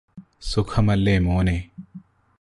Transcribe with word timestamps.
സുഖമല്ലേ 0.41 1.19
മോനെ 1.19 1.57